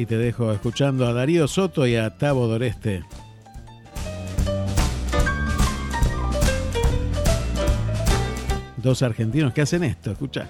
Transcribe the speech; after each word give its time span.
Y 0.00 0.06
te 0.06 0.16
dejo 0.16 0.50
escuchando 0.50 1.06
a 1.06 1.12
Darío 1.12 1.46
Soto 1.46 1.86
y 1.86 1.94
a 1.94 2.16
Tavo 2.16 2.46
Doreste. 2.46 3.04
Dos 8.78 9.02
argentinos 9.02 9.52
que 9.52 9.60
hacen 9.60 9.84
esto, 9.84 10.12
escucha. 10.12 10.48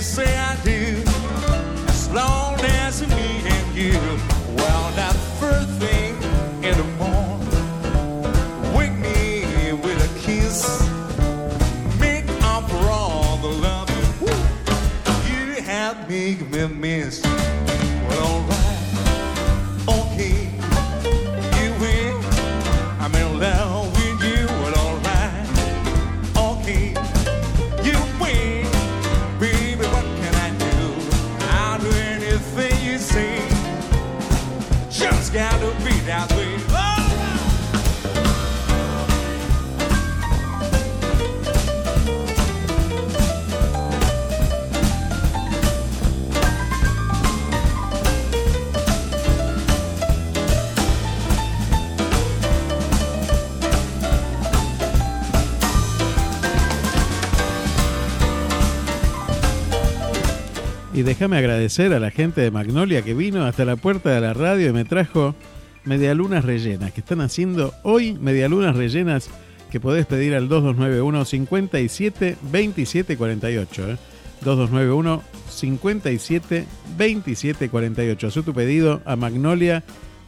say 0.00 0.36
I 0.36 0.56
did. 0.62 0.75
Déjame 61.16 61.38
agradecer 61.38 61.94
a 61.94 61.98
la 61.98 62.10
gente 62.10 62.42
de 62.42 62.50
Magnolia 62.50 63.00
que 63.00 63.14
vino 63.14 63.46
hasta 63.46 63.64
la 63.64 63.76
puerta 63.76 64.10
de 64.10 64.20
la 64.20 64.34
radio 64.34 64.68
y 64.68 64.72
me 64.74 64.84
trajo 64.84 65.34
medialunas 65.84 66.44
rellenas, 66.44 66.92
que 66.92 67.00
están 67.00 67.22
haciendo 67.22 67.72
hoy 67.84 68.12
medialunas 68.20 68.76
rellenas 68.76 69.30
que 69.70 69.80
podés 69.80 70.04
pedir 70.04 70.34
al 70.34 70.46
2291 70.50 71.24
57 71.24 72.36
27 72.52 73.16
48. 73.16 73.98
2291 74.44 75.22
57 75.48 76.66
27 76.98 77.68
48. 77.70 78.26
Haz 78.26 78.34
tu 78.34 78.52
pedido 78.52 79.00
a 79.06 79.16
Magnolia 79.16 79.84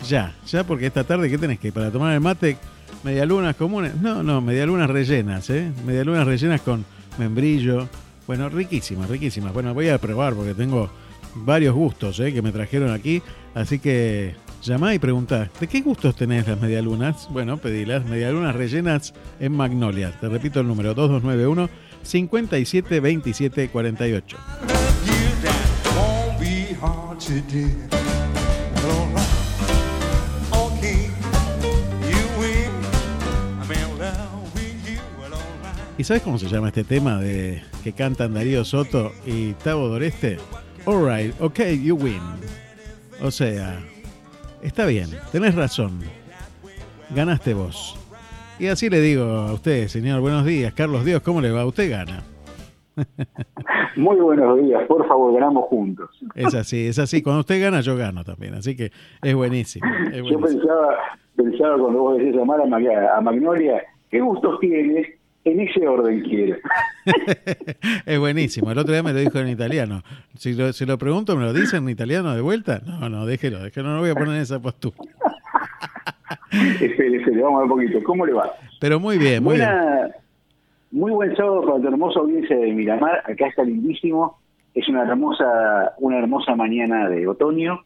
ya, 0.08 0.36
ya 0.46 0.64
porque 0.64 0.86
esta 0.86 1.04
tarde, 1.04 1.28
¿qué 1.28 1.36
tenés 1.36 1.58
que 1.58 1.70
para 1.70 1.90
tomar 1.90 2.14
el 2.14 2.20
mate? 2.20 2.56
Medialunas 3.04 3.56
comunes. 3.56 3.94
No, 3.96 4.22
no, 4.22 4.40
medialunas 4.40 4.88
rellenas, 4.88 5.50
¿eh? 5.50 5.70
Medialunas 5.84 6.26
rellenas 6.26 6.62
con 6.62 6.86
membrillo, 7.18 7.90
bueno, 8.28 8.48
riquísimas, 8.50 9.10
riquísimas. 9.10 9.52
Bueno, 9.54 9.74
voy 9.74 9.88
a 9.88 9.98
probar 9.98 10.34
porque 10.34 10.54
tengo 10.54 10.88
varios 11.34 11.74
gustos 11.74 12.20
eh, 12.20 12.32
que 12.32 12.42
me 12.42 12.52
trajeron 12.52 12.92
aquí. 12.92 13.22
Así 13.54 13.78
que 13.78 14.34
llamá 14.62 14.92
y 14.94 14.98
preguntá, 14.98 15.48
¿de 15.58 15.66
qué 15.66 15.80
gustos 15.80 16.14
tenés 16.14 16.46
las 16.46 16.60
medialunas? 16.60 17.26
Bueno, 17.30 17.56
pedilas, 17.56 18.04
medialunas 18.04 18.54
rellenas 18.54 19.14
en 19.40 19.52
Magnolia. 19.52 20.12
Te 20.20 20.28
repito 20.28 20.60
el 20.60 20.68
número 20.68 20.92
2291 20.92 21.70
572748. 22.02 24.36
¿Y 35.98 36.04
sabes 36.04 36.22
cómo 36.22 36.38
se 36.38 36.46
llama 36.46 36.68
este 36.68 36.84
tema 36.84 37.18
de 37.18 37.60
que 37.82 37.92
cantan 37.92 38.32
Darío 38.32 38.64
Soto 38.64 39.10
y 39.26 39.54
Tavo 39.54 39.88
Doreste? 39.88 40.36
Alright, 40.86 41.34
ok, 41.40 41.58
you 41.82 41.96
win. 41.96 42.20
O 43.20 43.32
sea, 43.32 43.80
está 44.62 44.86
bien, 44.86 45.08
tenés 45.32 45.56
razón. 45.56 45.98
Ganaste 47.10 47.52
vos. 47.52 47.98
Y 48.60 48.68
así 48.68 48.88
le 48.88 49.00
digo 49.00 49.24
a 49.24 49.52
usted, 49.52 49.88
señor, 49.88 50.20
buenos 50.20 50.44
días. 50.44 50.72
Carlos 50.72 51.04
Dios, 51.04 51.20
¿cómo 51.22 51.40
le 51.40 51.50
va? 51.50 51.66
Usted 51.66 51.90
gana. 51.90 52.22
Muy 53.96 54.20
buenos 54.20 54.56
días, 54.62 54.86
por 54.86 55.04
favor, 55.08 55.34
ganamos 55.34 55.64
juntos. 55.64 56.10
Es 56.36 56.54
así, 56.54 56.86
es 56.86 57.00
así. 57.00 57.22
Cuando 57.22 57.40
usted 57.40 57.60
gana, 57.60 57.80
yo 57.80 57.96
gano 57.96 58.22
también. 58.22 58.54
Así 58.54 58.76
que 58.76 58.92
es 59.20 59.34
buenísimo. 59.34 59.84
Yo 60.12 60.40
pensaba, 60.40 60.96
pensaba 61.34 61.76
cuando 61.76 61.98
vos 61.98 62.18
decís 62.18 62.36
llamar 62.36 62.60
a 62.60 63.20
Magnolia, 63.20 63.82
¿qué 64.10 64.20
gustos 64.20 64.60
tienes? 64.60 65.17
En 65.44 65.60
ese 65.60 65.86
orden 65.86 66.22
quiero. 66.22 66.56
es 68.06 68.18
buenísimo. 68.18 68.70
El 68.70 68.78
otro 68.78 68.92
día 68.92 69.02
me 69.02 69.12
lo 69.12 69.20
dijo 69.20 69.38
en 69.38 69.48
italiano. 69.48 70.02
Si 70.36 70.54
lo, 70.54 70.72
si 70.72 70.84
lo 70.84 70.98
pregunto, 70.98 71.36
¿me 71.36 71.44
lo 71.44 71.52
dice 71.52 71.76
en 71.76 71.88
italiano 71.88 72.34
de 72.34 72.40
vuelta? 72.40 72.80
No, 72.84 73.08
no, 73.08 73.26
déjelo, 73.26 73.62
déjelo. 73.62 73.88
No 73.88 73.94
lo 73.96 74.00
voy 74.00 74.10
a 74.10 74.14
poner 74.14 74.34
en 74.34 74.42
esa 74.42 74.60
postura. 74.60 74.96
espere, 76.80 77.16
espere, 77.16 77.42
vamos 77.42 77.60
a 77.60 77.62
ver 77.62 77.72
un 77.72 77.78
poquito. 77.78 78.04
¿Cómo 78.04 78.26
le 78.26 78.32
va? 78.32 78.52
Pero 78.80 79.00
muy 79.00 79.18
bien, 79.18 79.42
muy 79.42 79.56
bien. 79.56 79.68
Muy 80.90 81.12
buen 81.12 81.36
sábado 81.36 81.62
para 81.66 81.80
tu 81.80 81.88
hermosa 81.88 82.20
audiencia 82.20 82.56
de 82.56 82.72
Miramar. 82.72 83.22
Acá 83.26 83.46
está 83.48 83.62
lindísimo. 83.62 84.38
Es 84.74 84.88
una 84.88 85.02
hermosa, 85.02 85.94
una 85.98 86.18
hermosa 86.18 86.54
mañana 86.54 87.08
de 87.08 87.26
otoño. 87.26 87.80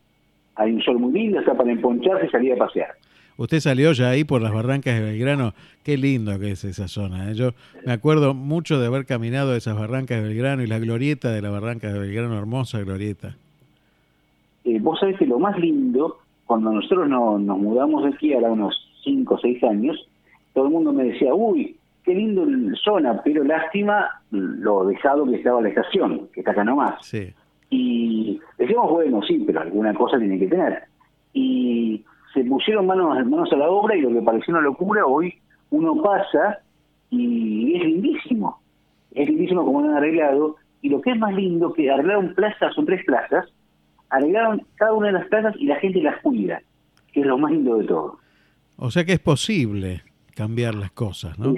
Hay 0.54 0.72
un 0.72 0.82
sol 0.82 0.98
muy 0.98 1.12
lindo, 1.12 1.40
está 1.40 1.54
para 1.54 1.72
emponcharse 1.72 2.26
y 2.26 2.30
salir 2.30 2.52
a 2.52 2.56
pasear. 2.56 2.90
Usted 3.36 3.60
salió 3.60 3.92
ya 3.92 4.10
ahí 4.10 4.24
por 4.24 4.42
las 4.42 4.52
barrancas 4.52 4.94
de 4.94 5.00
Belgrano. 5.00 5.54
Qué 5.82 5.96
lindo 5.96 6.38
que 6.38 6.52
es 6.52 6.64
esa 6.64 6.88
zona. 6.88 7.30
¿eh? 7.30 7.34
Yo 7.34 7.52
me 7.84 7.92
acuerdo 7.92 8.34
mucho 8.34 8.78
de 8.78 8.86
haber 8.86 9.06
caminado 9.06 9.56
esas 9.56 9.78
barrancas 9.78 10.22
de 10.22 10.28
Belgrano 10.28 10.62
y 10.62 10.66
la 10.66 10.78
glorieta 10.78 11.30
de 11.30 11.42
la 11.42 11.50
barranca 11.50 11.92
de 11.92 11.98
Belgrano, 11.98 12.38
hermosa 12.38 12.80
glorieta. 12.80 13.36
Eh, 14.64 14.78
vos 14.80 15.00
sabés 15.00 15.18
que 15.18 15.26
lo 15.26 15.38
más 15.38 15.58
lindo, 15.58 16.18
cuando 16.46 16.72
nosotros 16.72 17.08
nos 17.08 17.58
mudamos 17.58 18.04
de 18.04 18.10
aquí, 18.10 18.32
ahora 18.32 18.52
unos 18.52 18.74
5 19.04 19.34
o 19.34 19.38
6 19.38 19.64
años, 19.64 20.08
todo 20.52 20.66
el 20.66 20.70
mundo 20.70 20.92
me 20.92 21.04
decía, 21.04 21.34
uy, 21.34 21.76
qué 22.04 22.14
lindo 22.14 22.46
zona, 22.84 23.20
pero 23.22 23.44
lástima 23.44 24.20
lo 24.30 24.84
dejado 24.84 25.26
que 25.26 25.36
estaba 25.36 25.60
la 25.60 25.68
estación, 25.68 26.28
que 26.32 26.40
está 26.40 26.52
acá 26.52 26.64
nomás. 26.64 26.94
Sí. 27.04 27.32
Y 27.70 28.40
decíamos, 28.58 28.90
bueno, 28.90 29.22
sí, 29.22 29.42
pero 29.46 29.60
alguna 29.60 29.94
cosa 29.94 30.18
tiene 30.18 30.38
que 30.38 30.46
tener. 30.46 30.82
Y 31.32 32.04
se 32.32 32.44
pusieron 32.44 32.86
manos, 32.86 33.26
manos 33.26 33.52
a 33.52 33.56
la 33.56 33.68
obra 33.68 33.96
y 33.96 34.00
lo 34.00 34.10
que 34.10 34.22
parecía 34.22 34.54
una 34.54 34.62
locura, 34.62 35.04
hoy 35.06 35.34
uno 35.70 36.02
pasa 36.02 36.60
y 37.10 37.76
es 37.76 37.84
lindísimo. 37.84 38.60
Es 39.12 39.28
lindísimo 39.28 39.64
como 39.64 39.82
lo 39.82 39.90
han 39.90 39.96
arreglado. 39.96 40.56
Y 40.80 40.88
lo 40.88 41.00
que 41.00 41.10
es 41.10 41.18
más 41.18 41.34
lindo, 41.34 41.72
que 41.72 41.90
arreglaron 41.90 42.34
plazas, 42.34 42.74
son 42.74 42.86
tres 42.86 43.04
plazas, 43.04 43.46
arreglaron 44.10 44.66
cada 44.76 44.94
una 44.94 45.08
de 45.08 45.12
las 45.12 45.26
plazas 45.28 45.54
y 45.58 45.66
la 45.66 45.76
gente 45.76 46.02
las 46.02 46.20
cuida, 46.22 46.60
que 47.12 47.20
es 47.20 47.26
lo 47.26 47.38
más 47.38 47.52
lindo 47.52 47.76
de 47.78 47.84
todo. 47.84 48.18
O 48.76 48.90
sea 48.90 49.04
que 49.04 49.12
es 49.12 49.20
posible 49.20 50.02
cambiar 50.34 50.74
las 50.74 50.90
cosas, 50.90 51.38
¿no? 51.38 51.54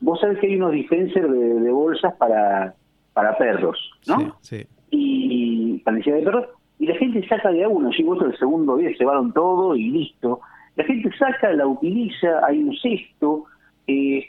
Vos 0.00 0.20
sabés 0.20 0.38
que 0.40 0.48
hay 0.48 0.56
unos 0.56 0.72
dispensers 0.72 1.30
de, 1.30 1.70
bolsas 1.70 2.14
para, 2.14 2.74
para 3.12 3.36
perros, 3.38 3.78
¿no? 4.06 4.36
Sí, 4.40 4.58
sí. 4.58 4.66
Y 4.90 5.78
para 5.78 5.96
de 5.96 6.02
perros, 6.02 6.46
y 6.82 6.86
la 6.86 6.96
gente 6.96 7.24
saca 7.28 7.52
de 7.52 7.62
a 7.62 7.68
uno, 7.68 7.92
si 7.92 8.02
vos 8.02 8.20
el 8.24 8.36
segundo 8.36 8.76
día 8.76 8.90
se 8.98 9.04
van 9.04 9.32
todo 9.32 9.76
y 9.76 9.88
listo. 9.88 10.40
La 10.74 10.82
gente 10.82 11.16
saca, 11.16 11.52
la 11.52 11.64
utiliza, 11.64 12.44
hay 12.44 12.58
un 12.58 12.76
cesto, 12.76 13.44
eh, 13.86 14.24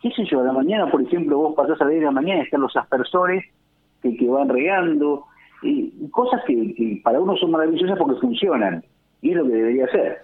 qué 0.00 0.10
sé 0.12 0.24
yo, 0.24 0.40
a 0.40 0.44
la 0.44 0.54
mañana, 0.54 0.90
por 0.90 1.02
ejemplo, 1.02 1.36
vos 1.36 1.54
pasás 1.54 1.78
a 1.82 1.84
la 1.84 1.90
de 1.90 2.00
la 2.00 2.10
mañana, 2.10 2.40
están 2.40 2.62
los 2.62 2.74
aspersores 2.74 3.44
que, 4.00 4.16
que 4.16 4.26
van 4.26 4.48
regando, 4.48 5.26
eh, 5.62 5.90
cosas 6.10 6.40
que, 6.46 6.72
que 6.72 6.98
para 7.04 7.20
uno 7.20 7.36
son 7.36 7.50
maravillosas 7.50 7.98
porque 7.98 8.18
funcionan, 8.22 8.82
y 9.20 9.32
es 9.32 9.36
lo 9.36 9.44
que 9.44 9.52
debería 9.52 9.86
ser. 9.88 10.16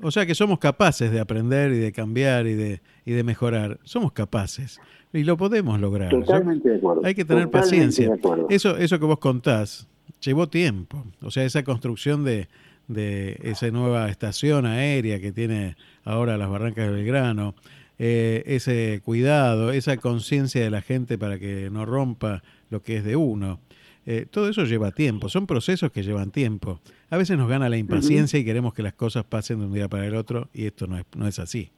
O 0.00 0.12
sea 0.12 0.24
que 0.26 0.36
somos 0.36 0.60
capaces 0.60 1.10
de 1.10 1.18
aprender 1.18 1.72
y 1.72 1.78
de 1.78 1.90
cambiar 1.90 2.46
y 2.46 2.54
de, 2.54 2.82
y 3.04 3.14
de 3.14 3.24
mejorar. 3.24 3.80
Somos 3.82 4.12
capaces. 4.12 4.80
Y 5.12 5.24
lo 5.24 5.36
podemos 5.36 5.80
lograr. 5.80 6.10
Totalmente 6.10 6.68
de 6.68 6.76
acuerdo. 6.76 7.02
Hay 7.04 7.16
que 7.16 7.24
tener 7.24 7.50
paciencia. 7.50 8.12
Eso, 8.48 8.76
eso 8.76 8.98
que 9.00 9.06
vos 9.06 9.18
contás 9.18 9.88
llevó 10.24 10.48
tiempo. 10.48 11.04
O 11.22 11.30
sea, 11.30 11.44
esa 11.44 11.62
construcción 11.64 12.24
de, 12.24 12.48
de 12.88 13.38
esa 13.42 13.70
nueva 13.70 14.08
estación 14.08 14.66
aérea 14.66 15.20
que 15.20 15.32
tiene 15.32 15.76
ahora 16.04 16.36
las 16.36 16.50
Barrancas 16.50 16.86
de 16.86 16.92
Belgrano, 16.92 17.54
eh, 17.98 18.42
ese 18.46 19.00
cuidado, 19.04 19.70
esa 19.70 19.96
conciencia 19.96 20.62
de 20.62 20.70
la 20.70 20.82
gente 20.82 21.16
para 21.16 21.38
que 21.38 21.68
no 21.70 21.86
rompa 21.86 22.42
lo 22.70 22.82
que 22.82 22.96
es 22.96 23.04
de 23.04 23.16
uno. 23.16 23.60
Eh, 24.06 24.26
todo 24.30 24.48
eso 24.48 24.64
lleva 24.64 24.90
tiempo, 24.90 25.28
son 25.28 25.46
procesos 25.46 25.90
que 25.90 26.02
llevan 26.02 26.30
tiempo. 26.30 26.80
A 27.08 27.16
veces 27.16 27.38
nos 27.38 27.48
gana 27.48 27.68
la 27.68 27.78
impaciencia 27.78 28.38
y 28.38 28.44
queremos 28.44 28.74
que 28.74 28.82
las 28.82 28.94
cosas 28.94 29.24
pasen 29.24 29.60
de 29.60 29.66
un 29.66 29.72
día 29.72 29.88
para 29.88 30.06
el 30.06 30.14
otro 30.16 30.48
y 30.52 30.66
esto 30.66 30.86
no 30.86 30.98
es, 30.98 31.04
no 31.16 31.26
es 31.26 31.38
así. 31.38 31.70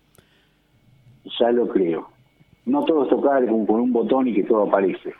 Ya 1.39 1.53
lo 1.53 1.69
creo. 1.69 2.09
No 2.65 2.85
todo 2.85 3.05
es 3.05 3.11
tocar 3.11 3.45
con, 3.47 3.69
un 3.69 3.93
botón 3.93 4.27
y 4.27 4.35
que 4.35 4.43
todo 4.43 4.63
aparece. 4.63 5.13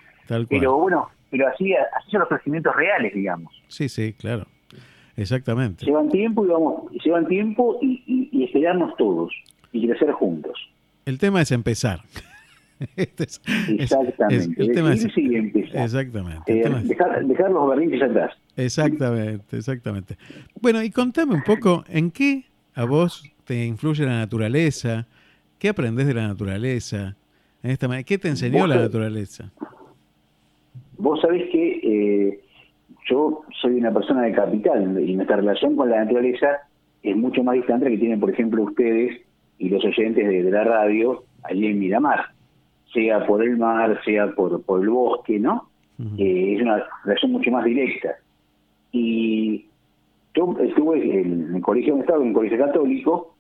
Pero 0.49 0.79
bueno, 0.79 1.09
pero 1.31 1.49
así, 1.49 1.75
así 1.75 2.11
son 2.11 2.21
los 2.21 2.29
crecimientos 2.29 2.75
reales, 2.75 3.15
digamos. 3.15 3.53
Sí, 3.69 3.89
sí, 3.89 4.13
claro. 4.13 4.47
Exactamente. 5.17 5.87
Llevan 5.87 6.11
tiempo 6.11 6.45
y 6.45 6.49
vamos, 6.49 6.93
llevan 7.05 7.27
tiempo 7.27 7.79
y, 7.81 8.29
y 8.31 8.45
esperarnos 8.45 8.97
todos 8.97 9.33
y 9.73 9.87
crecer 9.87 10.13
juntos. 10.13 10.59
El 11.07 11.19
tema 11.19 11.41
es 11.41 11.53
empezar. 11.53 12.01
Este 12.97 13.25
exactamente. 13.79 14.63
el 14.63 14.73
tema 14.73 14.93
Exactamente. 14.93 16.61
Eh, 16.61 16.71
dejar, 17.25 17.51
los 17.51 17.69
berrinches 17.71 18.03
atrás. 18.03 18.35
Exactamente, 18.55 19.57
exactamente. 19.57 20.19
Bueno, 20.61 20.83
y 20.83 20.91
contame 20.91 21.35
un 21.35 21.43
poco, 21.43 21.85
¿en 21.89 22.11
qué 22.11 22.45
a 22.75 22.85
vos 22.85 23.25
te 23.45 23.65
influye 23.65 24.05
la 24.05 24.19
naturaleza? 24.19 25.07
¿Qué 25.59 25.71
aprendes 25.71 26.07
de 26.07 26.15
la 26.15 26.29
naturaleza? 26.29 27.17
En 27.63 27.71
esta 27.71 28.03
¿Qué 28.03 28.19
te 28.19 28.29
enseñó 28.29 28.67
la 28.67 28.77
naturaleza? 28.77 29.51
Vos 30.99 31.21
sabés 31.21 31.51
que 31.51 31.81
eh, 31.83 32.41
yo 33.09 33.43
soy 33.61 33.75
una 33.75 33.93
persona 33.93 34.23
de 34.23 34.33
capital 34.33 35.01
y 35.01 35.15
nuestra 35.15 35.37
relación 35.37 35.77
con 35.77 35.91
la 35.91 36.05
naturaleza 36.05 36.61
es 37.03 37.17
mucho 37.17 37.45
más 37.45 37.55
distante 37.55 37.91
que 37.91 37.99
tienen, 37.99 38.21
por 38.21 38.31
ejemplo, 38.31 38.63
ustedes 38.63 39.21
y 39.59 39.69
los 39.69 39.85
oyentes 39.85 40.27
de 40.27 40.51
la 40.51 40.65
radio 40.65 41.25
allí 41.43 41.67
en 41.67 41.79
Miramar 41.79 42.27
sea 42.93 43.27
por 43.27 43.43
el 43.43 43.57
mar, 43.57 44.01
sea 44.05 44.33
por, 44.35 44.63
por 44.63 44.81
el 44.81 44.89
bosque, 44.89 45.39
¿no? 45.39 45.69
Eh, 46.19 46.55
es 46.57 46.63
una 46.63 46.85
relación 47.05 47.33
mucho 47.33 47.51
más 47.51 47.65
directa. 47.65 48.17
Y 48.93 49.67
yo 50.35 50.55
estuve 50.61 51.21
en 51.21 51.55
el 51.55 51.63
colegio 51.63 51.93
donde 51.93 52.05
estaba, 52.05 52.23
en 52.23 52.29
un 52.29 52.35
colegio 52.35 52.59
católico, 52.59 53.35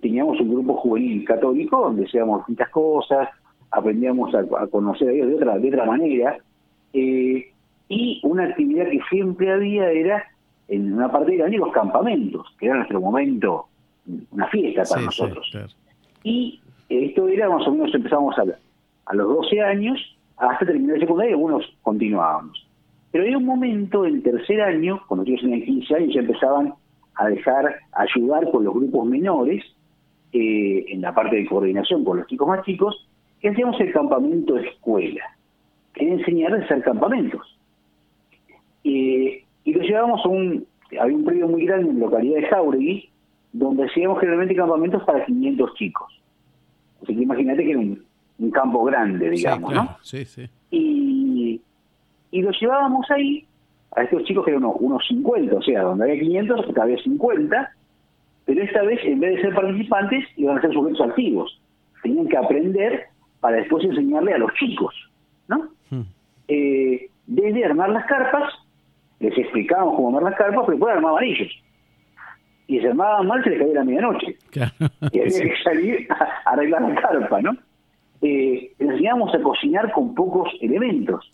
teníamos 0.00 0.40
un 0.40 0.50
grupo 0.50 0.74
juvenil 0.74 1.24
católico 1.24 1.80
donde 1.80 2.04
hacíamos 2.04 2.48
muchas 2.48 2.68
cosas, 2.70 3.28
aprendíamos 3.70 4.34
a, 4.34 4.44
conocer 4.68 5.08
a 5.08 5.12
Dios 5.12 5.28
de 5.28 5.34
otra, 5.34 5.58
de 5.58 5.68
otra 5.68 5.84
manera, 5.84 6.38
eh, 6.96 7.52
y 7.88 8.20
una 8.24 8.44
actividad 8.44 8.88
que 8.88 9.00
siempre 9.10 9.52
había 9.52 9.90
era, 9.90 10.24
en 10.68 10.94
una 10.94 11.12
parte 11.12 11.42
año, 11.42 11.58
los 11.58 11.72
campamentos, 11.72 12.46
que 12.58 12.66
era 12.66 12.76
nuestro 12.76 13.00
momento, 13.00 13.66
una 14.30 14.46
fiesta 14.48 14.82
para 14.88 15.02
nosotros. 15.02 15.76
Y 16.24 16.58
esto 16.88 17.28
era 17.28 17.50
más 17.50 17.66
o 17.66 17.72
menos, 17.72 17.94
empezamos 17.94 18.36
a, 18.38 18.44
a 19.06 19.14
los 19.14 19.28
12 19.28 19.60
años 19.60 20.16
hasta 20.38 20.64
terminar 20.64 20.96
el 20.96 21.02
secundario, 21.02 21.34
algunos 21.34 21.64
continuábamos. 21.82 22.66
Pero 23.12 23.24
hay 23.24 23.34
un 23.34 23.44
momento, 23.44 24.06
el 24.06 24.22
tercer 24.22 24.62
año, 24.62 25.02
cuando 25.06 25.24
ellos 25.26 25.42
tenían 25.42 25.62
15 25.62 25.94
años, 25.94 26.14
ya 26.14 26.20
empezaban 26.20 26.74
a 27.14 27.28
dejar 27.28 27.76
ayudar 27.92 28.50
con 28.50 28.64
los 28.64 28.74
grupos 28.74 29.06
menores, 29.06 29.62
eh, 30.32 30.86
en 30.88 31.02
la 31.02 31.14
parte 31.14 31.36
de 31.36 31.46
coordinación 31.46 32.04
con 32.04 32.18
los 32.18 32.26
chicos 32.26 32.48
más 32.48 32.64
chicos, 32.64 33.06
que 33.40 33.50
hacíamos 33.50 33.78
el 33.80 33.92
campamento 33.92 34.54
de 34.54 34.68
escuela. 34.68 35.35
Quería 35.96 36.14
enseñar 36.14 36.54
a 36.54 36.64
hacer 36.64 36.82
campamentos. 36.82 37.58
y 38.84 39.42
lo 39.64 39.80
llevábamos 39.82 40.24
a 40.24 40.28
un, 40.28 40.64
había 41.00 41.16
un 41.16 41.24
periodo 41.24 41.48
muy 41.48 41.66
grande 41.66 41.90
en 41.90 41.98
la 41.98 42.06
localidad 42.06 42.36
de 42.36 42.46
Jauregui, 42.46 43.10
donde 43.52 43.84
hacíamos 43.84 44.20
generalmente 44.20 44.54
campamentos 44.54 45.02
para 45.04 45.24
500 45.24 45.74
chicos. 45.74 46.22
Así 47.02 47.16
que 47.16 47.22
imagínate 47.22 47.64
que 47.64 47.70
era 47.70 47.80
un, 47.80 48.04
un 48.38 48.50
campo 48.50 48.84
grande, 48.84 49.30
digamos, 49.30 49.74
¿no? 49.74 49.96
Sí, 50.02 50.24
sí. 50.24 50.48
Y, 50.70 51.60
y 52.30 52.42
lo 52.42 52.50
llevábamos 52.52 53.10
ahí, 53.10 53.44
a 53.96 54.02
estos 54.02 54.24
chicos 54.24 54.44
que 54.44 54.50
eran 54.50 54.64
unos, 54.64 54.76
unos 54.80 55.06
50, 55.08 55.56
o 55.56 55.62
sea, 55.62 55.82
donde 55.82 56.04
había 56.04 56.20
500, 56.20 56.78
había 56.78 57.02
50, 57.02 57.72
pero 58.44 58.62
esta 58.62 58.82
vez, 58.82 59.00
en 59.04 59.20
vez 59.20 59.36
de 59.36 59.42
ser 59.42 59.54
participantes, 59.54 60.24
iban 60.36 60.58
a 60.58 60.60
ser 60.60 60.72
sujetos 60.72 61.00
activos. 61.00 61.60
Tenían 62.02 62.28
que 62.28 62.36
aprender 62.36 63.06
para 63.40 63.56
después 63.56 63.84
enseñarle 63.84 64.34
a 64.34 64.38
los 64.38 64.52
chicos, 64.54 64.94
¿no? 65.48 65.68
Hmm. 65.90 66.02
Eh, 66.48 67.08
desde 67.26 67.64
armar 67.64 67.90
las 67.90 68.06
carpas, 68.06 68.52
les 69.20 69.36
explicábamos 69.36 69.96
cómo 69.96 70.08
armar 70.08 70.30
las 70.30 70.38
carpas, 70.38 70.62
pero 70.66 70.78
después 70.78 70.94
armaban 70.94 71.24
ellos. 71.24 71.52
Y 72.68 72.80
se 72.80 72.88
armaban 72.88 73.26
mal, 73.26 73.44
se 73.44 73.50
les 73.50 73.60
caía 73.60 73.74
la 73.74 73.84
medianoche. 73.84 74.36
Y 75.12 75.20
había 75.20 75.40
que 75.40 75.54
salir 75.64 76.08
a 76.10 76.50
arreglar 76.50 76.82
la 76.82 77.00
carpa, 77.00 77.40
¿no? 77.40 77.56
eh, 78.22 78.72
enseñábamos 78.78 79.34
a 79.34 79.42
cocinar 79.42 79.92
con 79.92 80.14
pocos 80.14 80.50
elementos. 80.60 81.30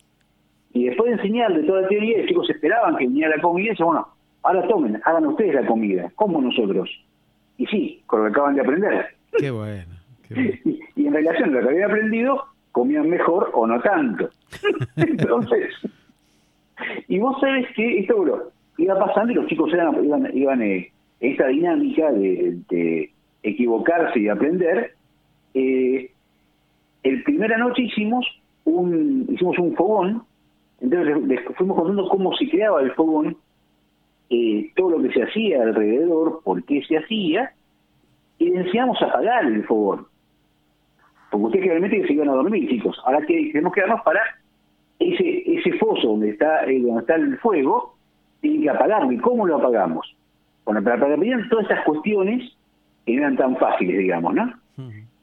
Y 0.73 0.87
después 0.87 1.11
de 1.11 1.17
enseñarle 1.17 1.65
toda 1.65 1.83
la 1.83 1.89
teoría, 1.89 2.19
los 2.19 2.27
chicos 2.27 2.51
esperaban 2.51 2.97
que 2.97 3.07
viniera 3.07 3.37
la 3.37 3.43
comida 3.43 3.67
y 3.67 3.71
decían, 3.71 3.89
bueno, 3.89 4.09
ahora 4.43 4.69
tomen, 4.69 5.01
hagan 5.05 5.27
ustedes 5.27 5.55
la 5.55 5.67
comida, 5.67 6.11
como 6.15 6.41
nosotros. 6.41 6.89
Y 7.59 7.67
sí, 7.67 8.03
con 8.07 8.21
lo 8.21 8.27
que 8.27 8.33
acaban 8.33 8.55
de 8.55 8.63
aprender. 8.63 9.07
Qué 9.39 9.51
bueno. 9.51 9.93
Y, 10.95 11.07
en 11.07 11.15
relación 11.15 11.51
a 11.51 11.61
lo 11.61 11.61
que 11.61 11.69
habían 11.75 11.91
aprendido, 11.91 12.45
comían 12.73 13.09
mejor 13.09 13.51
o 13.55 13.67
no 13.67 13.81
tanto. 13.81 14.31
Entonces, 14.97 15.75
y 17.09 17.19
vos 17.19 17.39
sabés 17.41 17.67
que 17.75 18.01
esto 18.01 18.53
iba 18.79 18.99
pasando 18.99 19.33
y 19.33 19.37
los 19.37 19.47
chicos 19.47 19.73
eran, 19.73 20.05
iban, 20.05 20.37
iban 20.37 20.63
eh, 20.63 20.91
esta 21.21 21.47
dinámica 21.47 22.11
de, 22.11 22.59
de, 22.69 23.11
equivocarse 23.43 24.21
y 24.21 24.29
aprender, 24.29 24.95
eh, 25.55 26.11
el 27.03 27.23
primera 27.25 27.59
noche 27.59 27.83
hicimos 27.83 28.25
un 28.65 29.27
hicimos 29.29 29.59
un 29.59 29.75
fogón, 29.75 30.23
entonces 30.81 31.23
les 31.27 31.41
fuimos 31.57 31.77
contando 31.77 32.09
cómo 32.09 32.35
se 32.37 32.49
creaba 32.49 32.81
el 32.83 32.93
fogón, 32.93 33.37
eh, 34.31 34.71
todo 34.77 34.91
lo 34.91 35.03
que 35.03 35.13
se 35.13 35.23
hacía 35.23 35.63
alrededor, 35.63 36.41
por 36.45 36.63
qué 36.65 36.83
se 36.87 36.99
hacía, 36.99 37.53
y 38.39 38.53
enseñamos 38.53 39.01
a 39.03 39.07
apagar 39.07 39.45
el 39.45 39.65
fogón. 39.65 40.07
Porque 41.33 41.47
ustedes 41.47 41.67
realmente 41.67 42.07
se 42.07 42.13
iban 42.13 42.29
a 42.29 42.35
dormir, 42.35 42.69
chicos. 42.69 43.01
Ahora 43.07 43.25
que 43.25 43.49
tenemos 43.53 43.73
que 43.73 43.81
darnos 43.81 44.03
para 44.03 44.21
ese 44.99 45.43
ese 45.47 45.73
foso 45.79 46.09
donde 46.09 46.29
está 46.29 46.67
eh, 46.67 46.79
donde 46.79 47.01
está 47.01 47.15
el 47.15 47.39
fuego, 47.39 47.97
tienen 48.43 48.61
que 48.61 48.69
apagarlo. 48.69 49.11
¿Y 49.11 49.17
cómo 49.17 49.47
lo 49.47 49.57
apagamos? 49.57 50.15
Bueno, 50.67 50.85
para, 50.85 51.01
para 51.01 51.17
todas 51.49 51.65
esas 51.65 51.85
cuestiones 51.87 52.55
que 53.07 53.15
no 53.15 53.23
eran 53.23 53.37
tan 53.39 53.57
fáciles, 53.57 53.99
digamos, 53.99 54.35
¿no? 54.35 54.53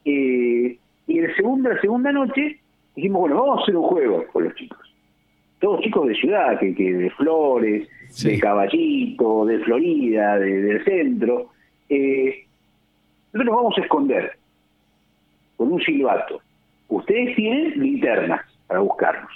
eh, 0.04 0.76
y 1.06 1.18
el 1.18 1.36
segundo, 1.36 1.70
la 1.70 1.80
segunda 1.80 2.10
noche 2.10 2.58
dijimos, 2.96 3.20
bueno, 3.20 3.36
vamos 3.36 3.60
a 3.60 3.62
hacer 3.62 3.76
un 3.76 3.84
juego 3.84 4.24
con 4.32 4.44
los 4.44 4.54
chicos. 4.56 4.78
Todos 5.60 5.80
chicos 5.82 6.08
de 6.08 6.14
ciudad, 6.16 6.58
que, 6.58 6.74
que 6.74 6.92
de 6.92 7.10
Flores, 7.10 7.88
de 8.24 8.40
Caballito, 8.40 9.46
de 9.46 9.60
Florida, 9.60 10.38
del 10.38 10.84
centro. 10.84 11.50
Eh, 11.88 12.46
nosotros 13.32 13.46
nos 13.46 13.54
vamos 13.54 13.78
a 13.78 13.80
esconder 13.82 14.39
con 15.60 15.72
un 15.72 15.80
silbato. 15.82 16.40
Ustedes 16.88 17.36
tienen 17.36 17.78
linternas 17.78 18.40
para 18.66 18.80
buscarnos. 18.80 19.30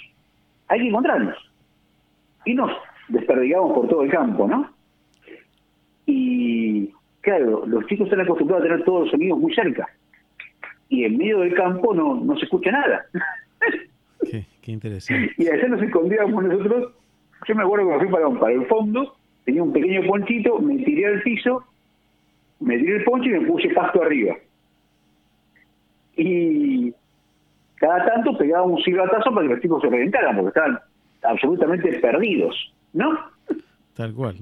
Hay 0.67 0.79
que 0.79 0.87
encontrarnos. 0.87 1.37
Y 2.45 2.55
nos 2.55 2.71
desperdigamos 3.09 3.73
por 3.73 3.87
todo 3.87 4.01
el 4.01 4.09
campo, 4.09 4.47
¿no? 4.47 4.67
Y 6.07 6.91
claro, 7.21 7.67
los 7.67 7.85
chicos 7.85 8.07
están 8.07 8.21
acostumbrados 8.21 8.65
a 8.65 8.67
tener 8.67 8.83
todos 8.85 9.01
los 9.01 9.11
sonidos 9.11 9.37
muy 9.37 9.53
cerca 9.53 9.87
y 10.89 11.03
en 11.03 11.15
medio 11.15 11.41
del 11.41 11.53
campo 11.53 11.93
no, 11.93 12.15
no 12.15 12.35
se 12.37 12.45
escucha 12.45 12.71
nada. 12.71 13.05
Qué, 14.63 14.71
interesante. 14.71 15.31
Y 15.37 15.47
allá 15.47 15.67
nos 15.67 15.83
escondíamos 15.83 16.43
nosotros. 16.43 16.91
Yo 17.47 17.53
me 17.53 17.61
acuerdo 17.61 17.87
que 17.87 17.93
me 17.93 17.99
fui 17.99 18.11
para, 18.11 18.29
para 18.39 18.53
el 18.53 18.65
fondo, 18.65 19.15
tenía 19.43 19.61
un 19.61 19.71
pequeño 19.71 20.07
ponchito, 20.07 20.57
me 20.57 20.77
tiré 20.77 21.05
al 21.05 21.21
piso, 21.21 21.63
me 22.61 22.79
tiré 22.79 22.95
el 22.95 23.03
poncho 23.03 23.29
y 23.29 23.33
me 23.33 23.45
puse 23.45 23.69
pasto 23.69 24.01
arriba. 24.01 24.35
Y 26.17 26.93
cada 27.75 28.05
tanto 28.05 28.37
pegaba 28.37 28.63
un 28.63 28.81
silbatazo 28.81 29.33
para 29.33 29.47
que 29.47 29.53
los 29.53 29.61
chicos 29.61 29.81
se 29.81 29.89
reventaran, 29.89 30.35
porque 30.35 30.49
estaban 30.49 30.79
absolutamente 31.23 31.99
perdidos, 31.99 32.73
¿no? 32.93 33.17
Tal 33.95 34.13
cual. 34.13 34.35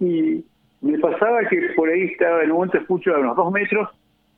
Y 0.00 0.44
me 0.80 0.98
pasaba 0.98 1.40
que 1.48 1.60
por 1.76 1.88
ahí 1.88 2.04
estaba, 2.04 2.42
en 2.42 2.50
un 2.50 2.56
momento 2.56 2.78
escucho 2.78 3.14
a 3.14 3.18
unos 3.18 3.36
dos 3.36 3.52
metros, 3.52 3.88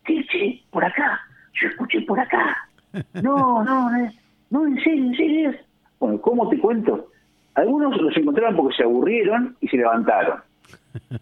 sí, 0.07 0.25
sí, 0.31 0.65
por 0.71 0.85
acá, 0.85 1.21
yo 1.55 1.69
escuché 1.69 2.01
por 2.03 2.19
acá. 2.19 2.57
No, 3.23 3.65
no, 3.65 3.91
no, 3.91 4.09
no, 4.51 4.67
en 4.69 4.77
serio, 4.85 5.05
en 5.07 5.17
serio. 5.17 5.55
Bueno, 5.99 6.21
¿cómo 6.21 6.49
te 6.49 6.57
cuento? 6.61 7.09
Algunos 7.55 8.01
los 8.01 8.17
encontraron 8.17 8.55
porque 8.55 8.77
se 8.77 8.85
aburrieron 8.85 9.57
y 9.61 9.67
se 9.67 9.79
levantaron. 9.79 10.39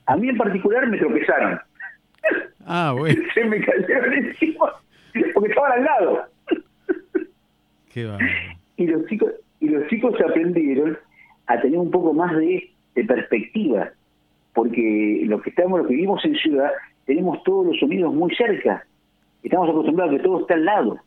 A 0.05 0.17
mí 0.17 0.29
en 0.29 0.37
particular 0.37 0.87
me 0.87 0.99
tropezaron. 0.99 1.59
Ah, 2.67 2.95
bueno. 2.95 3.23
se 3.35 3.45
me 3.45 3.65
cayeron 3.65 4.13
encima 4.13 4.71
porque 5.43 5.55
estaban 5.55 5.73
al 5.73 5.85
lado. 5.85 6.23
Qué. 7.93 8.09
Y 8.77 8.87
los 8.87 9.07
chicos 9.07 9.33
y 9.59 9.69
los 9.69 9.89
chicos 9.89 10.15
aprendieron 10.21 10.97
a 11.47 11.61
tener 11.61 11.81
un 11.81 11.91
poco 11.91 12.15
más 12.15 12.37
de, 12.37 12.71
de 12.95 13.05
perspectiva, 13.05 13.91
porque 14.55 15.23
los 15.27 15.43
que 15.43 15.51
estamos, 15.51 15.81
los 15.81 15.89
que 15.89 15.95
vivimos 15.95 16.25
en 16.25 16.37
ciudad, 16.37 16.71
tenemos 17.07 17.43
todos 17.43 17.67
los 17.67 17.79
sonidos 17.79 18.15
muy 18.15 18.33
cerca. 18.37 18.87
Estamos 19.43 19.69
acostumbrados 19.69 20.15
a 20.15 20.17
que 20.17 20.23
todo 20.23 20.41
está 20.43 20.55
al 20.55 20.65
lado. 20.65 20.99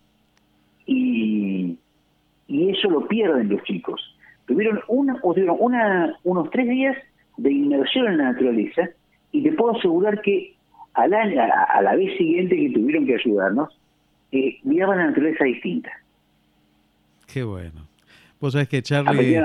Y, 0.86 1.78
y 2.48 2.70
eso 2.72 2.90
lo 2.90 3.08
pierden 3.08 3.48
los 3.48 3.64
chicos. 3.64 4.02
Tuvieron, 4.48 4.82
una, 4.90 5.18
o 5.24 5.34
tuvieron 5.34 5.56
una, 5.60 6.18
unos 6.26 6.50
tres 6.50 6.68
días 6.68 6.98
de 7.38 7.54
inmersión 7.54 8.08
en 8.08 8.18
la 8.18 8.32
naturaleza 8.34 8.90
y 9.32 9.44
te 9.44 9.54
puedo 9.54 9.78
asegurar 9.78 10.22
que 10.22 10.56
al 10.94 11.14
año, 11.14 11.42
a, 11.42 11.82
la 11.82 11.96
vez 11.96 12.18
siguiente 12.18 12.56
que 12.56 12.70
tuvieron 12.70 13.06
que 13.06 13.16
ayudarnos, 13.16 13.78
eh, 14.32 14.60
miraban 14.64 14.98
la 14.98 15.08
naturaleza 15.08 15.46
distinta. 15.46 15.92
Qué 17.28 17.44
bueno. 17.44 17.88
Vos 18.40 18.54
sabés 18.54 18.68
que 18.68 18.82
Charlie, 18.82 19.42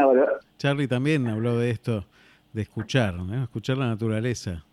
Charlie 0.58 0.88
también 0.88 1.26
habló 1.28 1.58
de 1.58 1.70
esto, 1.70 2.06
de 2.52 2.62
escuchar, 2.62 3.14
¿no? 3.14 3.42
escuchar 3.42 3.78
la 3.78 3.86
naturaleza. 3.86 4.64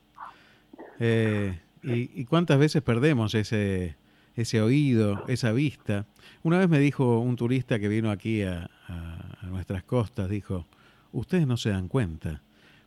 Eh, 1.00 1.60
y, 1.84 2.26
cuántas 2.26 2.60
veces 2.60 2.82
perdemos 2.82 3.36
ese, 3.36 3.96
ese 4.36 4.62
oído, 4.62 5.24
esa 5.28 5.52
vista? 5.52 6.06
Una 6.44 6.58
vez 6.58 6.68
me 6.68 6.80
dijo 6.80 7.20
un 7.20 7.36
turista 7.36 7.80
que 7.80 7.88
vino 7.88 8.12
aquí 8.12 8.42
a, 8.42 8.70
a 8.88 9.46
nuestras 9.46 9.84
costas, 9.84 10.30
dijo, 10.30 10.66
ustedes 11.14 11.48
no 11.48 11.56
se 11.56 11.70
dan 11.70 11.88
cuenta, 11.88 12.42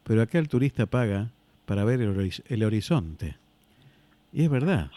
pero 0.05 0.23
acá 0.23 0.39
el 0.39 0.49
turista 0.49 0.87
paga 0.87 1.31
para 1.71 1.85
ver 1.85 2.01
el, 2.01 2.65
horizonte. 2.65 3.37
Y 4.33 4.43
es 4.43 4.51
verdad, 4.51 4.91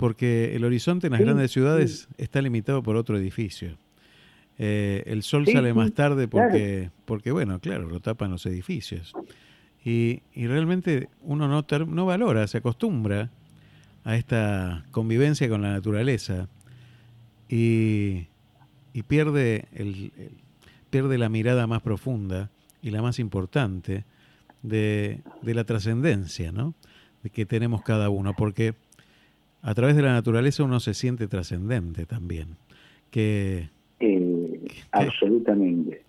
porque 0.00 0.56
el 0.56 0.64
horizonte 0.64 1.08
en 1.08 1.12
las 1.12 1.20
grandes 1.20 1.50
ciudades 1.50 2.08
está 2.16 2.40
limitado 2.40 2.82
por 2.82 2.96
otro 2.96 3.18
edificio. 3.18 3.76
Eh, 4.56 5.02
el 5.04 5.22
sol 5.22 5.46
sale 5.46 5.74
más 5.74 5.92
tarde 5.92 6.26
porque, 6.26 6.88
porque, 7.04 7.30
bueno, 7.32 7.58
claro, 7.60 7.86
lo 7.86 8.00
tapan 8.00 8.30
los 8.30 8.46
edificios. 8.46 9.12
Y, 9.84 10.22
y 10.32 10.46
realmente 10.46 11.10
uno 11.20 11.48
no, 11.48 11.66
no 11.86 12.06
valora, 12.06 12.46
se 12.46 12.56
acostumbra 12.56 13.28
a 14.04 14.16
esta 14.16 14.86
convivencia 14.90 15.50
con 15.50 15.60
la 15.60 15.70
naturaleza 15.70 16.48
y, 17.46 18.28
y 18.94 19.02
pierde, 19.06 19.66
el, 19.74 20.12
pierde 20.88 21.18
la 21.18 21.28
mirada 21.28 21.66
más 21.66 21.82
profunda 21.82 22.48
y 22.80 22.88
la 22.88 23.02
más 23.02 23.18
importante 23.18 24.06
de, 24.62 25.20
de 25.42 25.54
la 25.54 25.64
trascendencia 25.64 26.52
¿no? 26.52 26.72
que 27.34 27.44
tenemos 27.44 27.82
cada 27.82 28.08
uno, 28.08 28.32
porque 28.34 28.74
a 29.62 29.74
través 29.74 29.96
de 29.96 30.02
la 30.02 30.12
naturaleza 30.12 30.64
uno 30.64 30.80
se 30.80 30.94
siente 30.94 31.28
trascendente 31.28 32.06
también, 32.06 32.56
que, 33.10 33.68
eh, 34.00 34.60
absolutamente. 34.92 36.02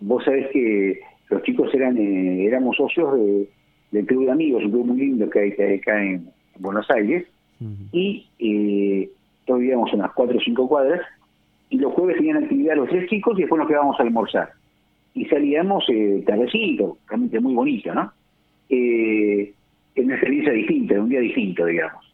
Vos 0.00 0.24
sabés 0.24 0.48
que 0.52 1.00
los 1.30 1.42
chicos 1.42 1.72
eran 1.74 1.96
eh, 1.96 2.44
éramos 2.46 2.76
socios 2.76 3.14
de, 3.14 3.48
del 3.92 4.06
Club 4.06 4.26
de 4.26 4.32
Amigos, 4.32 4.64
un 4.64 4.70
club 4.70 4.86
muy 4.86 4.98
lindo 4.98 5.28
que 5.30 5.38
hay, 5.38 5.78
acá 5.78 6.02
en 6.02 6.28
Buenos 6.58 6.90
Aires, 6.90 7.26
y 7.92 8.26
eh, 8.40 9.08
todos 9.46 9.60
vivíamos 9.60 9.92
unas 9.92 10.10
cuatro 10.12 10.36
o 10.36 10.40
cinco 10.40 10.68
cuadras, 10.68 11.00
y 11.70 11.78
los 11.78 11.92
jueves 11.92 12.16
tenían 12.16 12.42
actividad 12.42 12.76
los 12.76 12.88
tres 12.88 13.08
chicos 13.08 13.38
y 13.38 13.42
después 13.42 13.58
nos 13.58 13.68
quedábamos 13.68 13.98
a 13.98 14.02
almorzar. 14.02 14.52
Y 15.14 15.26
salíamos 15.26 15.84
eh, 15.88 16.22
tardecito, 16.26 16.98
realmente 17.06 17.38
muy 17.40 17.54
bonito, 17.54 17.94
¿no? 17.94 18.12
Eh, 18.68 19.52
en 19.94 20.04
una 20.04 20.14
experiencia 20.14 20.52
distinta, 20.52 20.94
en 20.94 21.00
un 21.02 21.08
día 21.08 21.20
distinto, 21.20 21.66
digamos. 21.66 22.11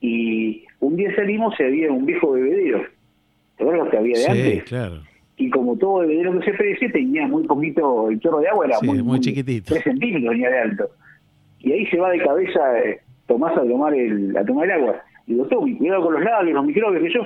Y 0.00 0.64
un 0.80 0.96
día 0.96 1.14
salimos 1.14 1.54
y 1.58 1.62
había 1.62 1.92
un 1.92 2.06
viejo 2.06 2.32
bebedero 2.32 2.82
¿Te 3.56 3.64
acuerdas 3.64 3.84
lo 3.84 3.90
que 3.90 3.98
había 3.98 4.14
de 4.16 4.24
sí, 4.24 4.30
antes? 4.30 4.64
claro. 4.64 5.02
Y 5.36 5.50
como 5.50 5.76
todo 5.76 5.98
bebedero 5.98 6.38
que 6.38 6.50
se 6.50 6.56
parece, 6.56 6.88
tenía 6.88 7.26
muy 7.26 7.44
poquito, 7.44 8.08
el 8.08 8.18
chorro 8.20 8.40
de 8.40 8.48
agua 8.48 8.66
era 8.66 8.78
muy, 8.82 9.02
muy, 9.02 9.20
chiquitito. 9.20 9.74
3 9.74 9.84
centímetros 9.84 10.30
venía 10.30 10.48
de 10.48 10.58
alto. 10.60 10.90
Y 11.58 11.72
ahí 11.72 11.86
se 11.86 11.98
va 11.98 12.10
de 12.10 12.18
cabeza 12.20 12.78
eh, 12.78 13.00
Tomás 13.26 13.52
a 13.56 13.60
tomar 13.60 13.94
el, 13.94 14.34
a 14.36 14.44
tomar 14.44 14.64
el 14.64 14.72
agua. 14.72 15.02
Y 15.26 15.34
digo, 15.34 15.46
Tommy, 15.46 15.76
cuidado 15.76 16.02
con 16.02 16.14
los 16.14 16.24
labios, 16.24 16.54
los 16.54 16.64
microbios, 16.64 17.02
que 17.02 17.12
yo. 17.12 17.22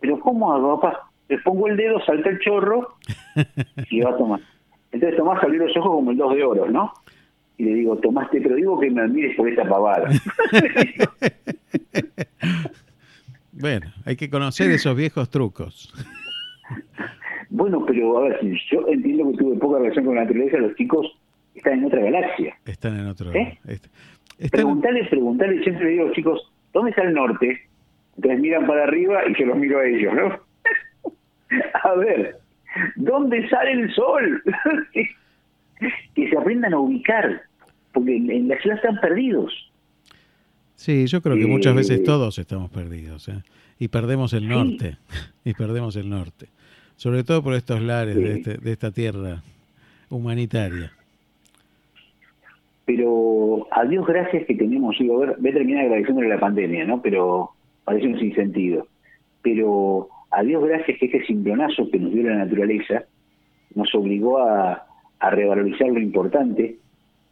Pero 0.00 0.18
¿cómo 0.20 0.52
hago, 0.52 0.80
papá? 0.80 1.08
Le 1.28 1.38
pongo 1.38 1.68
el 1.68 1.76
dedo, 1.76 2.00
salta 2.04 2.30
el 2.30 2.40
chorro 2.40 2.96
y 3.90 4.00
va 4.00 4.10
a 4.10 4.16
tomar. 4.16 4.40
Entonces 4.92 5.16
Tomás 5.16 5.42
abrió 5.42 5.64
los 5.66 5.76
ojos 5.76 5.92
como 5.92 6.10
el 6.10 6.16
dos 6.16 6.34
de 6.34 6.44
oro, 6.44 6.68
¿no? 6.68 6.92
Y 7.58 7.64
le 7.64 7.74
digo, 7.74 7.96
Tomás, 7.96 8.28
te 8.30 8.40
pero 8.40 8.56
digo 8.56 8.78
que 8.80 8.90
me 8.90 9.02
admires 9.02 9.36
por 9.36 9.48
esta 9.48 9.68
pavada. 9.68 10.10
Bueno, 13.60 13.92
hay 14.04 14.16
que 14.16 14.30
conocer 14.30 14.70
esos 14.70 14.96
viejos 14.96 15.30
trucos. 15.30 15.92
Bueno, 17.52 17.84
pero 17.84 18.16
a 18.16 18.28
ver, 18.28 18.40
yo 18.70 18.86
entiendo 18.86 19.32
que 19.32 19.38
tuve 19.38 19.56
poca 19.58 19.80
relación 19.80 20.04
con 20.04 20.14
la 20.14 20.22
naturaleza, 20.22 20.58
los 20.58 20.74
chicos 20.76 21.18
están 21.56 21.80
en 21.80 21.84
otra 21.86 22.00
galaxia. 22.00 22.56
Están 22.64 23.00
en 23.00 23.06
otro. 23.08 23.34
¿Eh? 23.34 23.58
Preguntarles, 24.52 25.08
preguntarles, 25.08 25.64
siempre 25.64 25.86
le 25.86 25.90
digo, 25.90 26.12
chicos, 26.12 26.52
¿dónde 26.72 26.90
está 26.90 27.02
el 27.02 27.12
norte? 27.12 27.60
Entonces 28.14 28.40
miran 28.40 28.68
para 28.68 28.84
arriba 28.84 29.22
y 29.28 29.38
yo 29.38 29.46
los 29.46 29.56
miro 29.56 29.80
a 29.80 29.84
ellos, 29.84 30.14
¿no? 30.14 30.40
a 31.82 31.94
ver, 31.96 32.36
¿dónde 32.94 33.48
sale 33.48 33.72
el 33.72 33.92
sol? 33.94 34.42
que 36.14 36.30
se 36.30 36.38
aprendan 36.38 36.72
a 36.72 36.78
ubicar, 36.78 37.42
porque 37.92 38.16
en 38.16 38.48
la 38.48 38.58
ciudad 38.60 38.76
están 38.76 39.00
perdidos. 39.00 39.69
Sí, 40.80 41.06
yo 41.08 41.20
creo 41.20 41.36
que 41.36 41.46
muchas 41.46 41.74
veces 41.74 42.02
todos 42.04 42.38
estamos 42.38 42.70
perdidos 42.70 43.28
¿eh? 43.28 43.42
y 43.78 43.88
perdemos 43.88 44.32
el 44.32 44.48
norte, 44.48 44.96
y 45.44 45.52
perdemos 45.52 45.94
el 45.96 46.08
norte, 46.08 46.46
sobre 46.96 47.22
todo 47.22 47.42
por 47.42 47.52
estos 47.52 47.82
lares 47.82 48.16
de, 48.16 48.32
este, 48.32 48.56
de 48.56 48.72
esta 48.72 48.90
tierra 48.90 49.42
humanitaria. 50.08 50.90
Pero 52.86 53.68
a 53.70 53.84
Dios 53.84 54.06
gracias 54.06 54.46
que 54.46 54.54
tenemos, 54.54 54.96
yo 54.98 55.12
voy 55.12 55.50
a 55.50 55.52
terminar 55.52 55.84
agradeciéndole 55.84 56.30
la 56.30 56.40
pandemia, 56.40 56.86
¿no? 56.86 57.02
Pero 57.02 57.50
parece 57.84 58.06
un 58.06 58.18
sinsentido. 58.18 58.86
Pero 59.42 60.08
a 60.30 60.42
Dios 60.42 60.64
gracias 60.64 60.98
que 60.98 61.04
este 61.04 61.26
cimbronazo 61.26 61.90
que 61.90 61.98
nos 61.98 62.10
dio 62.10 62.22
la 62.22 62.36
naturaleza 62.36 63.04
nos 63.74 63.94
obligó 63.94 64.38
a, 64.38 64.86
a 65.18 65.30
revalorizar 65.30 65.88
lo 65.88 66.00
importante, 66.00 66.78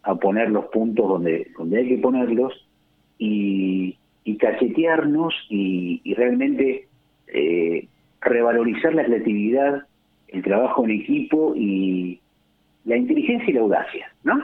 a 0.03 0.17
poner 0.17 0.51
los 0.51 0.67
puntos 0.67 1.09
donde, 1.09 1.51
donde 1.57 1.79
hay 1.79 1.89
que 1.89 1.97
ponerlos 1.97 2.68
y, 3.19 3.97
cachetearnos 4.39 5.35
y, 5.49 6.15
realmente 6.15 6.87
eh, 7.29 7.87
revalorizar 8.21 8.95
la 8.95 9.05
creatividad, 9.05 9.85
el 10.29 10.43
trabajo 10.43 10.85
en 10.85 10.91
equipo 10.93 11.55
y 11.57 12.21
la 12.85 12.97
inteligencia 12.97 13.49
y 13.49 13.53
la 13.53 13.61
audacia, 13.61 14.13
¿no? 14.23 14.39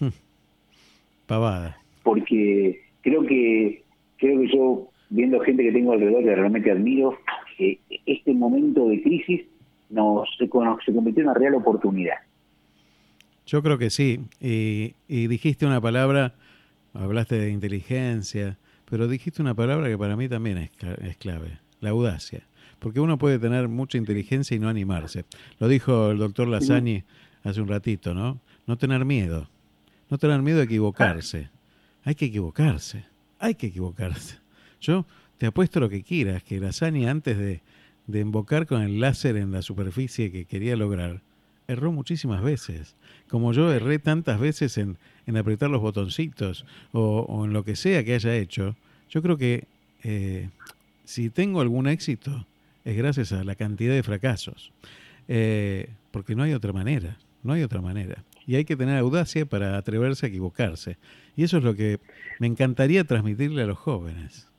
Pavada. 1.26 1.78
Porque 2.02 2.80
creo 3.02 3.24
que 3.24 3.82
creo 4.18 4.40
que 4.40 4.48
yo 4.48 4.88
viendo 5.10 5.40
gente 5.40 5.62
que 5.62 5.72
tengo 5.72 5.92
alrededor 5.92 6.24
que 6.24 6.34
realmente 6.34 6.70
admiro, 6.70 7.18
eh, 7.58 7.78
este 8.06 8.32
momento 8.32 8.88
de 8.88 9.02
crisis 9.02 9.42
nos 9.90 10.28
se, 10.38 10.46
se 10.46 10.92
convirtió 10.94 11.22
en 11.22 11.28
una 11.28 11.38
real 11.38 11.54
oportunidad. 11.54 12.16
Yo 13.46 13.62
creo 13.62 13.76
que 13.76 13.90
sí. 13.90 14.20
y 14.40 15.26
dijiste 15.26 15.66
una 15.66 15.80
palabra 15.80 16.34
hablaste 16.94 17.36
de 17.36 17.50
inteligencia, 17.50 18.58
pero 18.84 19.08
dijiste 19.08 19.42
una 19.42 19.54
palabra 19.54 19.88
que 19.88 19.98
para 19.98 20.16
mí 20.16 20.28
también 20.28 20.58
es, 20.58 21.16
clave, 21.16 21.58
la 21.80 21.90
audacia. 21.90 22.46
Porque 22.78 23.00
uno 23.00 23.18
puede 23.18 23.38
tener 23.38 23.68
mucha 23.68 23.96
inteligencia 23.96 24.56
y 24.56 24.60
no 24.60 24.68
animarse. 24.68 25.24
Lo 25.58 25.68
dijo 25.68 26.10
el 26.10 26.18
doctor 26.18 26.48
Lasagne 26.48 27.04
hace 27.44 27.60
un 27.60 27.68
ratito, 27.68 28.12
¿no? 28.12 28.40
No 28.66 28.76
tener 28.76 29.04
miedo. 29.04 29.48
No 30.10 30.18
tener 30.18 30.42
miedo 30.42 30.60
a 30.60 30.64
equivocarse. 30.64 31.48
Hay 32.04 32.14
que 32.14 32.26
equivocarse. 32.26 33.04
Hay 33.38 33.54
que 33.54 33.68
equivocarse. 33.68 34.38
Yo 34.80 35.06
te 35.38 35.46
apuesto 35.46 35.80
lo 35.80 35.88
que 35.88 36.02
quieras, 36.02 36.42
que 36.42 36.60
Lasagne 36.60 37.08
antes 37.08 37.38
de, 37.38 37.62
de 38.06 38.20
embocar 38.20 38.66
con 38.66 38.82
el 38.82 39.00
láser 39.00 39.36
en 39.36 39.52
la 39.52 39.62
superficie 39.62 40.30
que 40.30 40.44
quería 40.44 40.76
lograr, 40.76 41.22
erró 41.68 41.92
muchísimas 41.92 42.42
veces. 42.42 42.96
Como 43.28 43.52
yo 43.52 43.72
erré 43.72 43.98
tantas 43.98 44.40
veces 44.40 44.78
en, 44.78 44.96
en 45.26 45.36
apretar 45.36 45.70
los 45.70 45.80
botoncitos 45.80 46.66
o, 46.92 47.44
en 47.44 47.52
lo 47.52 47.64
que 47.64 47.76
sea 47.76 48.04
que 48.04 48.14
haya 48.14 48.34
hecho, 48.36 48.76
yo 49.10 49.22
creo 49.22 49.36
que 49.36 49.64
eh, 50.02 50.48
si 51.04 51.30
tengo 51.30 51.60
algún 51.60 51.86
éxito 51.86 52.46
es 52.84 52.96
gracias 52.96 53.32
a 53.32 53.44
la 53.44 53.54
cantidad 53.54 53.94
de 53.94 54.02
fracasos. 54.02 54.72
Eh, 55.28 55.88
porque 56.10 56.34
no 56.34 56.42
hay 56.42 56.52
otra 56.52 56.72
manera, 56.72 57.16
no 57.42 57.52
hay 57.52 57.62
otra 57.62 57.80
manera. 57.80 58.24
Y 58.46 58.56
hay 58.56 58.64
que 58.64 58.76
tener 58.76 58.98
audacia 58.98 59.46
para 59.46 59.76
atreverse 59.76 60.26
a 60.26 60.28
equivocarse. 60.28 60.96
Y 61.36 61.44
eso 61.44 61.58
es 61.58 61.64
lo 61.64 61.74
que 61.74 62.00
me 62.38 62.46
encantaría 62.46 63.04
transmitirle 63.04 63.62
a 63.62 63.66
los 63.66 63.78
jóvenes, 63.78 64.50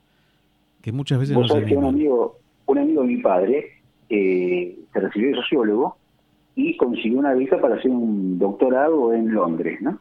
que 0.82 0.92
muchas 0.92 1.20
veces 1.20 1.36
no 1.36 1.42
un 1.42 1.86
amigo, 1.86 2.40
un 2.66 2.78
amigo 2.78 3.02
de 3.02 3.08
mi 3.08 3.18
padre 3.18 3.82
eh, 4.10 4.76
se 4.92 5.00
recibió 5.00 5.30
de 5.30 5.36
sociólogo 5.36 5.98
y 6.56 6.78
consiguió 6.78 7.20
una 7.20 7.34
beca 7.34 7.60
para 7.60 7.76
hacer 7.76 7.92
un 7.92 8.38
doctorado 8.38 9.14
en 9.14 9.34
Londres, 9.34 9.82
¿no? 9.82 10.00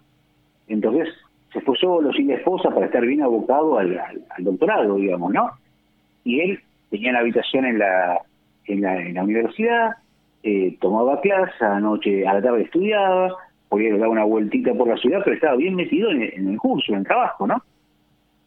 Entonces 0.68 1.08
se 1.52 1.60
fue 1.60 1.76
solo, 1.76 2.12
sin 2.12 2.28
la 2.28 2.34
esposa, 2.34 2.70
para 2.70 2.86
estar 2.86 3.04
bien 3.04 3.22
abocado 3.22 3.78
al, 3.78 3.98
al, 3.98 4.44
doctorado, 4.44 4.96
digamos, 4.96 5.32
¿no? 5.32 5.50
Y 6.24 6.40
él 6.40 6.60
tenía 6.90 7.10
una 7.10 7.20
habitación 7.20 7.64
en 7.64 7.78
la, 7.78 8.20
en 8.66 8.80
la, 8.80 9.02
en 9.02 9.14
la 9.14 9.24
universidad, 9.24 9.96
eh, 10.42 10.76
tomaba 10.80 11.20
clase, 11.20 11.64
anoche, 11.64 12.26
a 12.26 12.34
la 12.34 12.42
tarde 12.42 12.62
estudiaba, 12.62 13.34
podía 13.68 13.96
dar 13.96 14.08
una 14.08 14.24
vueltita 14.24 14.74
por 14.74 14.88
la 14.88 14.96
ciudad, 14.96 15.20
pero 15.24 15.36
estaba 15.36 15.56
bien 15.56 15.74
metido 15.74 16.10
en, 16.10 16.22
en 16.22 16.48
el 16.48 16.58
curso, 16.58 16.92
en 16.92 16.98
el 16.98 17.06
trabajo, 17.06 17.46
¿no? 17.46 17.62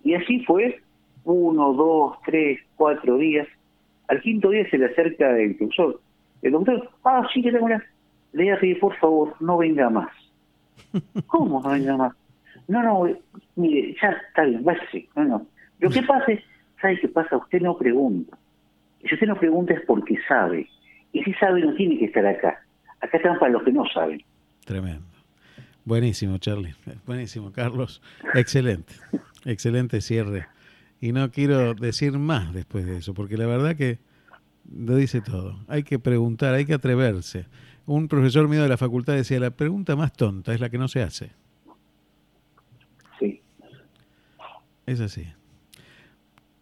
Y 0.04 0.14
así 0.14 0.44
fue 0.46 0.80
uno, 1.26 1.74
dos, 1.74 2.18
tres, 2.26 2.60
cuatro 2.76 3.18
días. 3.18 3.48
Al 4.08 4.22
quinto 4.22 4.52
día 4.52 4.70
se 4.70 4.78
le 4.78 4.86
acerca 4.86 5.38
el 5.38 5.56
profesor. 5.56 6.00
El 6.42 6.52
doctor, 6.52 6.90
ah, 7.04 7.28
sí, 7.34 7.42
que 7.42 7.52
tengo 7.52 7.66
una... 7.66 7.84
Le 8.36 8.58
pedir, 8.58 8.80
por 8.80 8.96
favor, 8.98 9.34
no 9.40 9.58
venga 9.58 9.90
más. 9.90 10.12
¿Cómo 11.28 11.62
no 11.62 11.70
venga 11.70 11.96
más? 11.96 12.14
No, 12.68 12.84
no, 12.84 13.16
mire, 13.56 13.96
ya 14.02 14.10
está 14.10 14.44
bien, 14.44 14.64
váyase. 14.64 15.08
No, 15.16 15.24
no. 15.24 15.48
Lo 15.80 15.90
que 15.90 16.04
pasa 16.04 16.34
es, 16.34 16.44
¿sabe 16.82 17.00
qué 17.00 17.08
pasa? 17.08 17.38
Usted 17.38 17.62
no 17.62 17.78
pregunta. 17.78 18.38
Si 19.08 19.14
usted 19.14 19.28
no 19.28 19.38
pregunta 19.38 19.74
es 19.74 19.82
porque 19.88 20.18
sabe. 20.28 20.68
Y 21.14 21.24
si 21.24 21.34
sabe, 21.36 21.62
no 21.62 21.74
tiene 21.76 21.98
que 21.98 22.06
estar 22.06 22.26
acá. 22.26 22.62
Acá 23.00 23.18
están 23.18 23.40
para 23.40 23.54
los 23.54 23.64
que 23.64 23.72
no 23.72 23.86
saben. 23.94 24.22
Tremendo. 24.66 25.06
Buenísimo, 25.86 26.38
Charlie. 26.38 26.74
Buenísimo, 27.06 27.54
Carlos. 27.54 28.02
Excelente. 28.34 28.94
Excelente 29.46 30.02
cierre. 30.02 30.48
Y 31.00 31.14
no 31.14 31.32
quiero 31.32 31.74
decir 31.74 32.18
más 32.18 32.54
después 32.54 32.86
de 32.86 32.98
eso, 32.98 33.14
porque 33.14 33.38
la 33.38 33.46
verdad 33.46 33.76
que 33.78 34.00
lo 34.74 34.96
dice 34.96 35.22
todo. 35.22 35.60
Hay 35.68 35.84
que 35.84 36.00
preguntar, 36.00 36.54
hay 36.54 36.66
que 36.66 36.74
atreverse. 36.74 37.46
Un 37.86 38.08
profesor 38.08 38.48
mío 38.48 38.64
de 38.64 38.70
la 38.70 38.78
facultad 38.78 39.14
decía, 39.14 39.40
la 39.40 39.52
pregunta 39.52 39.96
más 39.96 40.14
tonta 40.14 40.54
es 40.54 40.60
la 40.60 40.70
que 40.70 40.78
no 40.78 40.88
se 40.88 41.04
hace. 41.04 41.32
Sí. 43.20 43.42
Es 44.86 45.00
así. 45.02 45.28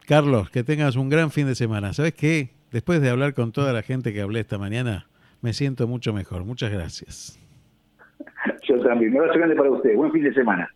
Carlos, 0.05 0.49
que 0.49 0.63
tengas 0.63 0.95
un 0.97 1.09
gran 1.09 1.31
fin 1.31 1.47
de 1.47 1.55
semana. 1.55 1.93
¿Sabes 1.93 2.13
qué? 2.13 2.51
Después 2.71 3.01
de 3.01 3.09
hablar 3.09 3.33
con 3.33 3.51
toda 3.51 3.71
la 3.71 3.83
gente 3.83 4.13
que 4.13 4.21
hablé 4.21 4.41
esta 4.41 4.57
mañana, 4.57 5.07
me 5.41 5.53
siento 5.53 5.87
mucho 5.87 6.13
mejor. 6.13 6.43
Muchas 6.43 6.71
gracias. 6.71 7.39
Yo 8.63 8.79
también. 8.81 9.13
Un 9.13 9.21
abrazo 9.21 9.39
grande 9.39 9.55
para 9.55 9.71
usted. 9.71 9.95
Buen 9.95 10.11
fin 10.11 10.23
de 10.23 10.33
semana. 10.33 10.69